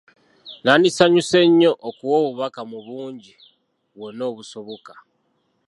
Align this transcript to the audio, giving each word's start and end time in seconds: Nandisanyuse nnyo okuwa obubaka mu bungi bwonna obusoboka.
Nandisanyuse 0.63 1.37
nnyo 1.47 1.71
okuwa 1.87 2.15
obubaka 2.21 2.61
mu 2.71 2.79
bungi 2.85 3.33
bwonna 3.93 4.23
obusoboka. 4.31 4.93